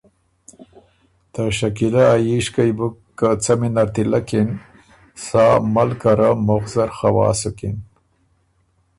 ته 1.31 1.41
شکیلۀ 1.57 2.03
ا 2.13 2.15
ييشکئ 2.27 2.71
بُو 2.77 2.87
که 3.17 3.27
څمی 3.43 3.69
نر 3.75 3.87
تِلک 3.93 4.29
اِن، 4.37 4.49
سا 5.25 5.43
ملکه 5.73 6.11
ره 6.19 6.29
مُخ 6.47 6.63
زر 6.73 6.89
خوا 6.97 7.27
سُکِن۔ 7.39 7.77